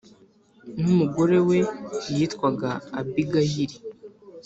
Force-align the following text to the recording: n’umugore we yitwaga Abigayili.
n’umugore 0.81 1.37
we 1.49 1.59
yitwaga 2.15 2.69
Abigayili. 2.99 3.77